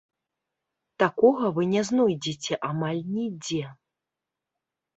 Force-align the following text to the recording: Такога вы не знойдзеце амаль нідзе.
Такога 1.03 1.45
вы 1.59 1.67
не 1.75 1.83
знойдзеце 1.91 2.59
амаль 2.71 3.03
нідзе. 3.15 3.63